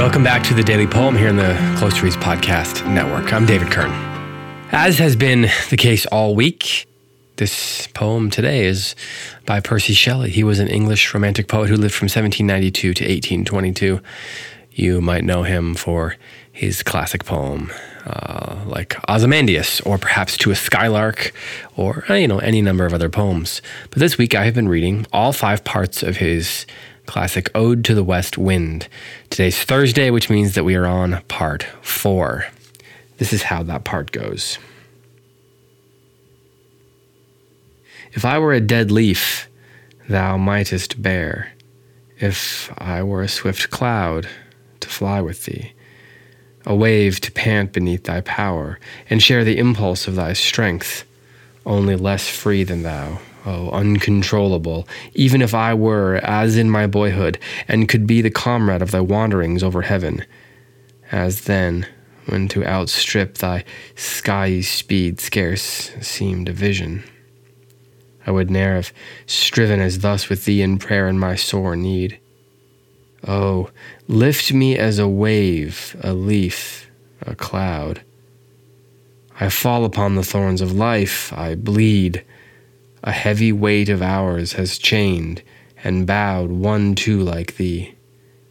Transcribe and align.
Welcome 0.00 0.22
back 0.22 0.44
to 0.44 0.54
the 0.54 0.62
Daily 0.62 0.86
Poem 0.86 1.16
here 1.16 1.26
in 1.26 1.34
the 1.34 1.74
Close 1.76 2.02
Reads 2.02 2.16
Podcast 2.18 2.88
Network. 2.88 3.32
I'm 3.32 3.46
David 3.46 3.72
Kern. 3.72 3.90
As 4.70 4.98
has 4.98 5.16
been 5.16 5.48
the 5.70 5.76
case 5.76 6.06
all 6.06 6.36
week, 6.36 6.86
this 7.34 7.88
poem 7.94 8.30
today 8.30 8.64
is 8.66 8.94
by 9.44 9.58
Percy 9.58 9.92
Shelley. 9.92 10.30
He 10.30 10.44
was 10.44 10.60
an 10.60 10.68
English 10.68 11.12
romantic 11.12 11.48
poet 11.48 11.68
who 11.68 11.74
lived 11.74 11.94
from 11.94 12.06
1792 12.06 12.94
to 12.94 13.02
1822. 13.02 14.00
You 14.72 15.00
might 15.00 15.24
know 15.24 15.42
him 15.42 15.74
for 15.74 16.16
his 16.52 16.82
classic 16.82 17.24
poem, 17.24 17.72
uh, 18.06 18.64
like 18.66 18.96
Ozymandias, 19.08 19.80
or 19.80 19.98
perhaps 19.98 20.36
To 20.38 20.50
a 20.50 20.54
Skylark, 20.54 21.32
or 21.76 22.04
uh, 22.08 22.14
you 22.14 22.28
know 22.28 22.38
any 22.38 22.62
number 22.62 22.86
of 22.86 22.94
other 22.94 23.08
poems. 23.08 23.62
But 23.90 23.98
this 23.98 24.16
week 24.16 24.34
I 24.34 24.44
have 24.44 24.54
been 24.54 24.68
reading 24.68 25.06
all 25.12 25.32
five 25.32 25.64
parts 25.64 26.02
of 26.02 26.18
his 26.18 26.66
classic 27.06 27.50
Ode 27.54 27.84
to 27.86 27.94
the 27.94 28.04
West 28.04 28.38
Wind. 28.38 28.88
Today's 29.30 29.62
Thursday, 29.62 30.10
which 30.10 30.30
means 30.30 30.54
that 30.54 30.64
we 30.64 30.76
are 30.76 30.86
on 30.86 31.22
part 31.28 31.64
four. 31.82 32.46
This 33.18 33.32
is 33.32 33.42
how 33.42 33.62
that 33.64 33.84
part 33.84 34.12
goes. 34.12 34.58
If 38.12 38.24
I 38.24 38.38
were 38.38 38.52
a 38.52 38.60
dead 38.60 38.90
leaf, 38.90 39.48
thou 40.08 40.36
mightest 40.36 41.02
bear. 41.02 41.52
If 42.18 42.72
I 42.78 43.02
were 43.02 43.22
a 43.22 43.28
swift 43.28 43.70
cloud, 43.70 44.28
fly 45.00 45.20
with 45.20 45.46
thee. 45.46 45.72
A 46.66 46.76
wave 46.76 47.20
to 47.20 47.32
pant 47.32 47.72
beneath 47.72 48.04
thy 48.04 48.20
power, 48.20 48.78
and 49.08 49.22
share 49.22 49.44
the 49.44 49.58
impulse 49.58 50.06
of 50.06 50.14
thy 50.14 50.34
strength, 50.34 51.04
only 51.64 51.96
less 51.96 52.28
free 52.28 52.64
than 52.64 52.82
thou 52.82 53.18
oh, 53.46 53.70
uncontrollable, 53.70 54.86
even 55.14 55.42
if 55.42 55.54
I 55.54 55.74
were, 55.74 56.16
as 56.16 56.56
in 56.56 56.70
my 56.70 56.86
boyhood, 56.86 57.38
and 57.68 57.88
could 57.88 58.06
be 58.06 58.20
the 58.20 58.30
comrade 58.30 58.82
of 58.82 58.90
thy 58.90 59.00
wanderings 59.00 59.62
over 59.62 59.82
heaven, 59.82 60.24
as 61.10 61.42
then, 61.44 61.86
when 62.26 62.48
to 62.48 62.64
outstrip 62.64 63.38
thy 63.38 63.64
skyey 63.96 64.62
speed 64.62 65.18
scarce 65.20 65.92
seemed 66.02 66.48
a 66.48 66.52
vision. 66.52 67.02
I 68.26 68.30
would 68.30 68.50
ne'er 68.50 68.76
have 68.76 68.92
striven 69.26 69.80
as 69.80 70.00
thus 70.00 70.28
with 70.28 70.44
thee 70.44 70.62
in 70.62 70.78
prayer 70.78 71.08
in 71.08 71.18
my 71.18 71.34
sore 71.34 71.74
need. 71.74 72.20
Oh, 73.26 73.70
lift 74.08 74.52
me 74.52 74.76
as 74.78 74.98
a 74.98 75.08
wave, 75.08 75.96
a 76.02 76.12
leaf, 76.12 76.90
a 77.22 77.34
cloud. 77.34 78.02
I 79.38 79.48
fall 79.48 79.84
upon 79.84 80.14
the 80.14 80.24
thorns 80.24 80.60
of 80.60 80.72
life, 80.72 81.32
I 81.32 81.54
bleed, 81.54 82.24
a 83.02 83.12
heavy 83.12 83.52
weight 83.52 83.88
of 83.88 84.02
hours 84.02 84.54
has 84.54 84.78
chained 84.78 85.42
and 85.82 86.06
bowed 86.06 86.50
one 86.50 86.94
too 86.94 87.20
like 87.20 87.56
thee, 87.56 87.94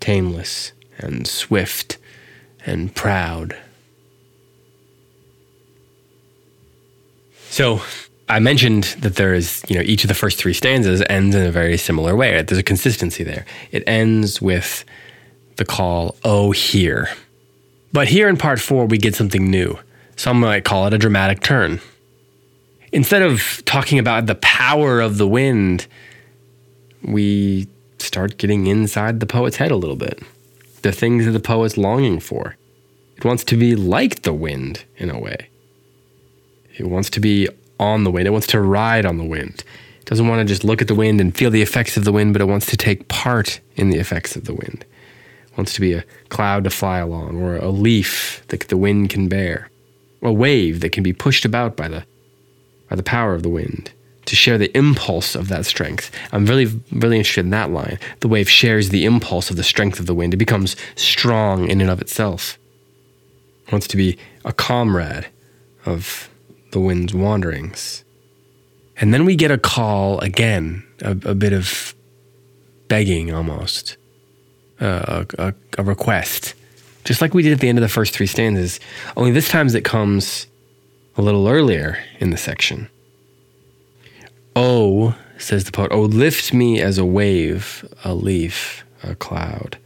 tameless 0.00 0.72
and 0.98 1.26
swift 1.26 1.98
and 2.66 2.94
proud. 2.94 3.56
So, 7.48 7.82
I 8.28 8.38
mentioned 8.38 8.84
that 9.00 9.16
there 9.16 9.34
is, 9.34 9.62
you 9.68 9.76
know, 9.76 9.82
each 9.82 10.04
of 10.04 10.08
the 10.08 10.14
first 10.14 10.38
three 10.38 10.54
stanzas 10.54 11.02
ends 11.10 11.36
in 11.36 11.46
a 11.46 11.50
very 11.50 11.76
similar 11.76 12.16
way. 12.16 12.42
There's 12.42 12.58
a 12.58 12.62
consistency 12.62 13.22
there. 13.22 13.44
It 13.70 13.82
ends 13.86 14.40
with 14.40 14.84
the 15.56 15.64
call, 15.64 16.16
oh, 16.24 16.50
hear. 16.50 17.10
But 17.92 18.08
here 18.08 18.28
in 18.28 18.36
part 18.36 18.60
four, 18.60 18.86
we 18.86 18.98
get 18.98 19.14
something 19.14 19.50
new. 19.50 19.78
Some 20.16 20.40
might 20.40 20.64
call 20.64 20.86
it 20.86 20.94
a 20.94 20.98
dramatic 20.98 21.40
turn 21.42 21.80
instead 22.94 23.22
of 23.22 23.62
talking 23.66 23.98
about 23.98 24.26
the 24.26 24.36
power 24.36 25.00
of 25.00 25.18
the 25.18 25.26
wind, 25.26 25.86
we 27.02 27.66
start 27.98 28.38
getting 28.38 28.68
inside 28.68 29.20
the 29.20 29.26
poet's 29.26 29.56
head 29.56 29.72
a 29.72 29.76
little 29.76 29.96
bit. 29.96 30.22
The 30.82 30.92
things 30.92 31.26
that 31.26 31.32
the 31.32 31.40
poet's 31.40 31.76
longing 31.76 32.20
for. 32.20 32.56
It 33.16 33.24
wants 33.24 33.44
to 33.44 33.56
be 33.56 33.74
like 33.74 34.22
the 34.22 34.32
wind 34.32 34.84
in 34.96 35.10
a 35.10 35.18
way. 35.18 35.48
It 36.76 36.86
wants 36.86 37.10
to 37.10 37.20
be 37.20 37.48
on 37.78 38.04
the 38.04 38.10
wind. 38.10 38.26
It 38.26 38.30
wants 38.30 38.46
to 38.48 38.60
ride 38.60 39.04
on 39.04 39.18
the 39.18 39.24
wind. 39.24 39.64
It 40.00 40.06
doesn't 40.06 40.28
want 40.28 40.40
to 40.40 40.44
just 40.44 40.64
look 40.64 40.82
at 40.82 40.88
the 40.88 40.94
wind 40.94 41.20
and 41.20 41.36
feel 41.36 41.50
the 41.50 41.62
effects 41.62 41.96
of 41.96 42.04
the 42.04 42.12
wind, 42.12 42.32
but 42.32 42.42
it 42.42 42.46
wants 42.46 42.66
to 42.66 42.76
take 42.76 43.08
part 43.08 43.60
in 43.76 43.90
the 43.90 43.98
effects 43.98 44.36
of 44.36 44.44
the 44.44 44.54
wind. 44.54 44.84
It 45.50 45.56
wants 45.56 45.72
to 45.74 45.80
be 45.80 45.92
a 45.94 46.04
cloud 46.28 46.64
to 46.64 46.70
fly 46.70 46.98
along, 46.98 47.40
or 47.42 47.56
a 47.56 47.70
leaf 47.70 48.44
that 48.48 48.68
the 48.68 48.76
wind 48.76 49.10
can 49.10 49.28
bear, 49.28 49.70
a 50.22 50.32
wave 50.32 50.80
that 50.80 50.92
can 50.92 51.02
be 51.02 51.12
pushed 51.12 51.44
about 51.44 51.76
by 51.76 51.88
the 51.88 52.04
by 52.90 52.96
the 52.96 53.02
power 53.02 53.34
of 53.34 53.42
the 53.42 53.48
wind, 53.48 53.92
to 54.26 54.36
share 54.36 54.58
the 54.58 54.76
impulse 54.76 55.34
of 55.34 55.48
that 55.48 55.64
strength. 55.64 56.10
I'm 56.32 56.44
really, 56.44 56.66
really 56.92 57.16
interested 57.16 57.44
in 57.46 57.50
that 57.50 57.70
line. 57.70 57.98
The 58.20 58.28
wave 58.28 58.48
shares 58.48 58.90
the 58.90 59.06
impulse 59.06 59.48
of 59.48 59.56
the 59.56 59.62
strength 59.62 59.98
of 59.98 60.06
the 60.06 60.14
wind. 60.14 60.34
It 60.34 60.38
becomes 60.38 60.76
strong 60.96 61.68
in 61.70 61.80
and 61.80 61.88
of 61.88 62.02
itself. 62.02 62.58
It 63.66 63.72
wants 63.72 63.88
to 63.88 63.96
be 63.96 64.18
a 64.44 64.52
comrade 64.52 65.26
of 65.86 66.28
the 66.74 66.80
wind's 66.80 67.14
wanderings. 67.14 68.04
And 68.98 69.14
then 69.14 69.24
we 69.24 69.36
get 69.36 69.50
a 69.50 69.58
call 69.58 70.18
again, 70.20 70.84
a, 71.00 71.12
a 71.12 71.34
bit 71.34 71.52
of 71.52 71.94
begging 72.88 73.32
almost, 73.32 73.96
uh, 74.80 75.24
a, 75.38 75.48
a, 75.48 75.54
a 75.78 75.82
request, 75.82 76.54
just 77.04 77.20
like 77.22 77.32
we 77.32 77.42
did 77.42 77.52
at 77.52 77.60
the 77.60 77.68
end 77.68 77.78
of 77.78 77.82
the 77.82 77.88
first 77.88 78.12
three 78.12 78.26
stanzas. 78.26 78.78
Only 79.16 79.30
this 79.30 79.48
time 79.48 79.68
it 79.68 79.84
comes 79.84 80.46
a 81.16 81.22
little 81.22 81.48
earlier 81.48 81.98
in 82.20 82.30
the 82.30 82.36
section. 82.36 82.88
Oh, 84.56 85.16
says 85.38 85.64
the 85.64 85.72
poet, 85.72 85.90
oh, 85.92 86.02
lift 86.02 86.52
me 86.52 86.80
as 86.80 86.98
a 86.98 87.04
wave, 87.04 87.84
a 88.04 88.14
leaf, 88.14 88.84
a 89.02 89.14
cloud. 89.14 89.78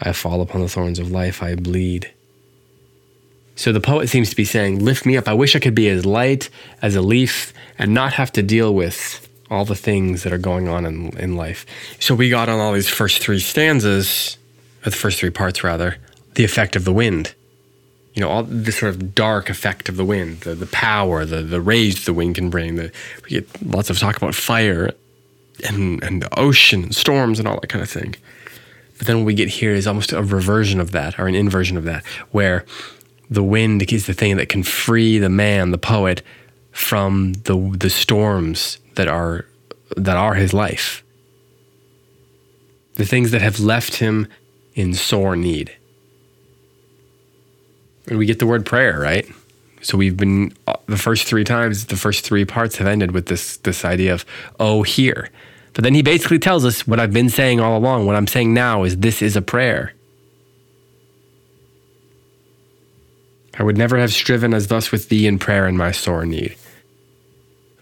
I 0.00 0.12
fall 0.12 0.40
upon 0.42 0.60
the 0.60 0.68
thorns 0.68 0.98
of 0.98 1.10
life, 1.10 1.42
I 1.42 1.54
bleed. 1.54 2.12
So 3.56 3.72
the 3.72 3.80
poet 3.80 4.08
seems 4.08 4.30
to 4.30 4.36
be 4.36 4.44
saying, 4.44 4.84
Lift 4.84 5.04
me 5.04 5.16
up. 5.16 5.28
I 5.28 5.34
wish 5.34 5.56
I 5.56 5.58
could 5.58 5.74
be 5.74 5.88
as 5.88 6.06
light 6.06 6.48
as 6.82 6.94
a 6.94 7.02
leaf 7.02 7.52
and 7.78 7.92
not 7.92 8.12
have 8.14 8.32
to 8.32 8.42
deal 8.42 8.74
with 8.74 9.28
all 9.50 9.64
the 9.64 9.74
things 9.74 10.22
that 10.22 10.32
are 10.32 10.38
going 10.38 10.68
on 10.68 10.86
in, 10.86 11.16
in 11.18 11.36
life. 11.36 11.66
So 12.00 12.14
we 12.14 12.30
got 12.30 12.48
on 12.48 12.58
all 12.58 12.72
these 12.72 12.88
first 12.88 13.22
three 13.22 13.38
stanzas, 13.38 14.38
or 14.84 14.90
the 14.90 14.96
first 14.96 15.18
three 15.18 15.30
parts 15.30 15.64
rather, 15.64 15.96
the 16.34 16.44
effect 16.44 16.76
of 16.76 16.84
the 16.84 16.92
wind 16.92 17.34
you 18.16 18.22
know, 18.22 18.30
all 18.30 18.42
this 18.44 18.78
sort 18.78 18.94
of 18.94 19.14
dark 19.14 19.50
effect 19.50 19.90
of 19.90 19.96
the 19.96 20.04
wind, 20.04 20.40
the, 20.40 20.54
the 20.54 20.66
power, 20.66 21.26
the, 21.26 21.42
the 21.42 21.60
rage 21.60 22.06
the 22.06 22.14
wind 22.14 22.34
can 22.34 22.48
bring. 22.48 22.76
The, 22.76 22.90
we 23.22 23.28
get 23.28 23.62
lots 23.62 23.90
of 23.90 23.98
talk 23.98 24.16
about 24.16 24.34
fire 24.34 24.92
and, 25.68 26.02
and 26.02 26.22
the 26.22 26.38
ocean 26.38 26.84
and 26.84 26.94
storms 26.94 27.38
and 27.38 27.46
all 27.46 27.60
that 27.60 27.68
kind 27.68 27.82
of 27.82 27.90
thing. 27.90 28.16
But 28.96 29.06
then 29.06 29.18
what 29.18 29.26
we 29.26 29.34
get 29.34 29.50
here 29.50 29.72
is 29.72 29.86
almost 29.86 30.12
a 30.12 30.22
reversion 30.22 30.80
of 30.80 30.92
that 30.92 31.18
or 31.18 31.28
an 31.28 31.34
inversion 31.34 31.76
of 31.76 31.84
that, 31.84 32.06
where 32.30 32.64
the 33.30 33.42
wind 33.42 33.90
is 33.92 34.06
the 34.06 34.14
thing 34.14 34.36
that 34.36 34.48
can 34.48 34.62
free 34.62 35.18
the 35.18 35.28
man, 35.28 35.70
the 35.70 35.78
poet, 35.78 36.22
from 36.72 37.32
the, 37.44 37.56
the 37.76 37.90
storms 37.90 38.78
that 38.94 39.08
are, 39.08 39.46
that 39.96 40.16
are 40.16 40.34
his 40.34 40.52
life. 40.52 41.02
The 42.94 43.04
things 43.04 43.30
that 43.30 43.42
have 43.42 43.60
left 43.60 43.96
him 43.96 44.28
in 44.74 44.94
sore 44.94 45.36
need. 45.36 45.74
And 48.06 48.18
we 48.18 48.26
get 48.26 48.38
the 48.38 48.46
word 48.46 48.64
prayer, 48.64 49.00
right? 49.00 49.26
So 49.82 49.96
we've 49.96 50.16
been 50.16 50.52
uh, 50.66 50.74
the 50.86 50.96
first 50.96 51.26
three 51.26 51.44
times, 51.44 51.86
the 51.86 51.96
first 51.96 52.24
three 52.24 52.44
parts 52.44 52.76
have 52.76 52.86
ended 52.86 53.12
with 53.12 53.26
this 53.26 53.58
this 53.58 53.84
idea 53.84 54.14
of 54.14 54.24
oh 54.58 54.82
hear. 54.82 55.30
But 55.74 55.84
then 55.84 55.94
he 55.94 56.02
basically 56.02 56.38
tells 56.38 56.64
us 56.64 56.86
what 56.86 56.98
I've 56.98 57.12
been 57.12 57.28
saying 57.28 57.60
all 57.60 57.76
along. 57.76 58.06
What 58.06 58.16
I'm 58.16 58.26
saying 58.26 58.54
now 58.54 58.84
is 58.84 58.96
this 58.96 59.20
is 59.22 59.36
a 59.36 59.42
prayer. 59.42 59.92
I 63.58 63.62
would 63.62 63.78
never 63.78 63.96
have 63.98 64.12
striven 64.12 64.52
as 64.52 64.66
thus 64.68 64.92
with 64.92 65.08
thee 65.08 65.26
in 65.26 65.38
prayer 65.38 65.66
in 65.66 65.76
my 65.76 65.90
sore 65.92 66.26
need. 66.26 66.56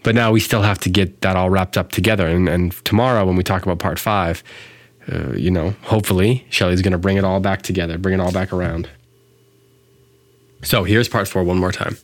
But 0.03 0.15
now 0.15 0.33
we 0.33 0.41
still 0.41 0.63
have 0.63 0.79
to 0.81 0.91
get 0.91 1.23
that 1.23 1.35
all 1.35 1.51
wrapped 1.51 1.77
up 1.77 1.91
together. 1.91 2.27
And, 2.27 2.49
and 2.49 2.73
tomorrow, 2.85 3.25
when 3.25 3.37
we 3.37 3.43
talk 3.43 3.63
about 3.63 3.79
part 3.79 3.99
five, 3.99 4.45
uh, 5.11 5.33
you 5.33 5.51
know, 5.51 5.71
hopefully 5.83 6.47
Shelley's 6.51 6.83
going 6.83 6.93
to 6.93 6.99
bring 6.99 7.17
it 7.17 7.25
all 7.25 7.41
back 7.41 7.63
together, 7.63 7.99
bring 7.99 8.15
it 8.15 8.21
all 8.21 8.33
back 8.33 8.53
around. 8.53 8.89
So 10.63 10.85
here's 10.85 11.09
part 11.09 11.27
four 11.27 11.43
one 11.43 11.59
more 11.59 11.73
time. 11.73 11.97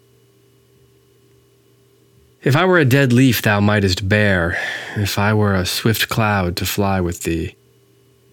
If 2.43 2.57
I 2.57 2.65
were 2.65 2.79
a 2.79 2.87
dead 2.87 3.13
leaf 3.13 3.43
thou 3.43 3.61
mightest 3.61 4.09
bear, 4.09 4.59
if 4.97 5.19
I 5.19 5.35
were 5.35 5.55
a 5.55 5.67
swift 5.67 6.09
cloud 6.09 6.57
to 6.57 6.67
fly 6.67 7.01
with 7.01 7.23
thee, 7.23 7.55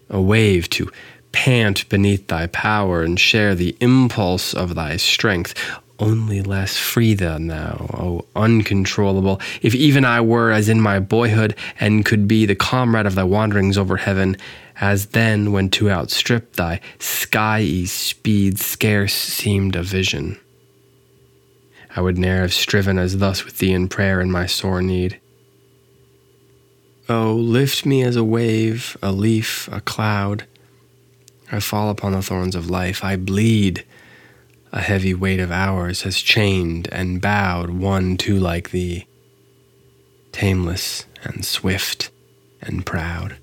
a 0.08 0.20
wave 0.20 0.70
to 0.70 0.90
pant 1.32 1.88
beneath 1.88 2.26
thy 2.26 2.46
power 2.48 3.02
and 3.02 3.18
share 3.18 3.54
the 3.54 3.76
impulse 3.80 4.54
of 4.54 4.74
thy 4.74 4.96
strength, 4.96 5.54
only 5.98 6.42
less 6.42 6.76
free 6.76 7.14
than 7.14 7.48
thou, 7.48 7.86
O 7.94 8.24
uncontrollable, 8.36 9.40
if 9.62 9.74
even 9.74 10.04
I 10.04 10.20
were 10.20 10.52
as 10.52 10.68
in 10.68 10.80
my 10.80 11.00
boyhood 11.00 11.56
and 11.80 12.04
could 12.04 12.28
be 12.28 12.46
the 12.46 12.54
comrade 12.54 13.06
of 13.06 13.14
thy 13.14 13.24
wanderings 13.24 13.76
over 13.76 13.96
heaven, 13.96 14.36
as 14.80 15.06
then 15.06 15.50
when 15.50 15.70
to 15.70 15.90
outstrip 15.90 16.54
thy 16.54 16.80
skyey 16.98 17.86
speed 17.88 18.58
scarce 18.58 19.14
seemed 19.14 19.74
a 19.74 19.82
vision. 19.82 20.38
I 21.96 22.00
would 22.00 22.16
ne'er 22.16 22.42
have 22.42 22.54
striven 22.54 22.96
as 22.96 23.18
thus 23.18 23.44
with 23.44 23.58
thee 23.58 23.72
in 23.72 23.88
prayer 23.88 24.20
in 24.20 24.30
my 24.30 24.46
sore 24.46 24.82
need. 24.82 25.20
Oh, 27.08 27.34
lift 27.34 27.84
me 27.86 28.02
as 28.02 28.14
a 28.16 28.22
wave, 28.22 28.96
a 29.02 29.10
leaf, 29.10 29.68
a 29.72 29.80
cloud. 29.80 30.44
I 31.50 31.60
fall 31.60 31.90
upon 31.90 32.12
the 32.12 32.22
thorns 32.22 32.54
of 32.54 32.70
life. 32.70 33.02
I 33.02 33.16
bleed. 33.16 33.84
A 34.70 34.80
heavy 34.80 35.14
weight 35.14 35.40
of 35.40 35.50
hours 35.50 36.02
has 36.02 36.20
chained 36.20 36.88
and 36.92 37.22
bowed 37.22 37.70
one 37.70 38.18
too 38.18 38.38
like 38.38 38.70
thee, 38.70 39.06
tameless 40.30 41.06
and 41.24 41.44
swift 41.44 42.10
and 42.60 42.84
proud. 42.84 43.38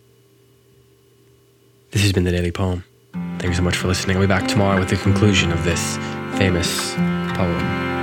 This 1.91 2.03
has 2.03 2.13
been 2.13 2.25
the 2.25 2.31
Daily 2.31 2.51
Poem. 2.51 2.83
Thank 3.13 3.45
you 3.45 3.53
so 3.53 3.63
much 3.63 3.77
for 3.77 3.87
listening. 3.87 4.17
I'll 4.17 4.23
be 4.23 4.27
back 4.27 4.47
tomorrow 4.47 4.79
with 4.79 4.89
the 4.89 4.97
conclusion 4.97 5.51
of 5.51 5.63
this 5.63 5.97
famous 6.37 6.93
poem. 7.33 7.94